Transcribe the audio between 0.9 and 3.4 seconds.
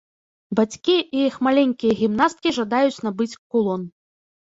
і іх маленькія гімнасткі жадаюць набыць